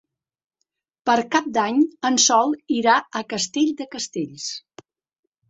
[1.09, 1.77] Per Cap d'Any
[2.09, 4.51] en Sol irà a Castell de Castells.